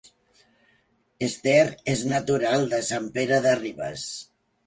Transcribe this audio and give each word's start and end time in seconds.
Esther 1.27 1.67
és 1.93 2.01
natural 2.13 2.65
de 2.73 2.81
Sant 2.89 3.07
Pere 3.21 3.39
de 3.47 3.55
Ribes 3.63 4.09